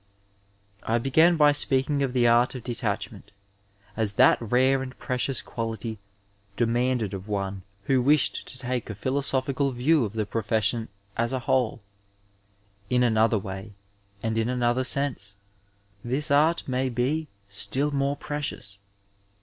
[0.81, 3.31] I began by speaking of the art of detachment
[3.95, 5.99] as that rare and precious quality
[6.57, 11.41] demanded of one who wished to take a philosophical view of the profession as a
[11.45, 11.81] whole.
[12.89, 13.73] In another way
[14.23, 15.37] and in another sense
[16.03, 18.79] this art may be still more precious.